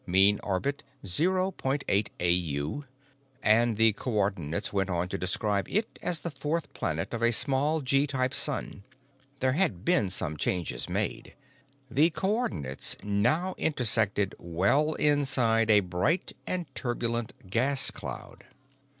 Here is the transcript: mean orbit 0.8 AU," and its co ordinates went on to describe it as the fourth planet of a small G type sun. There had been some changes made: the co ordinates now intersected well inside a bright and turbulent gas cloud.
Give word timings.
mean 0.07 0.39
orbit 0.41 0.81
0.8 1.05 2.07
AU," 2.19 2.85
and 3.43 3.79
its 3.79 3.99
co 3.99 4.11
ordinates 4.11 4.73
went 4.73 4.89
on 4.89 5.07
to 5.07 5.15
describe 5.15 5.69
it 5.69 5.99
as 6.01 6.21
the 6.21 6.31
fourth 6.31 6.73
planet 6.73 7.13
of 7.13 7.21
a 7.21 7.31
small 7.31 7.81
G 7.81 8.07
type 8.07 8.33
sun. 8.33 8.81
There 9.41 9.51
had 9.51 9.85
been 9.85 10.09
some 10.09 10.37
changes 10.37 10.89
made: 10.89 11.35
the 11.91 12.09
co 12.09 12.31
ordinates 12.31 12.95
now 13.03 13.53
intersected 13.59 14.33
well 14.39 14.95
inside 14.95 15.69
a 15.69 15.81
bright 15.81 16.31
and 16.47 16.65
turbulent 16.73 17.33
gas 17.47 17.91
cloud. 17.91 18.43